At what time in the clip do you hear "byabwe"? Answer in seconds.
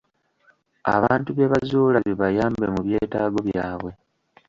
3.47-3.91